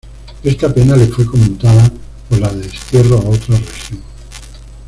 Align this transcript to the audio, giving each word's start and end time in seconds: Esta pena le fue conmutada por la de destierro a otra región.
Esta 0.43 0.73
pena 0.73 0.95
le 0.95 1.05
fue 1.05 1.27
conmutada 1.27 1.87
por 2.27 2.39
la 2.39 2.51
de 2.51 2.63
destierro 2.63 3.17
a 3.17 3.29
otra 3.29 3.55
región. 3.59 4.01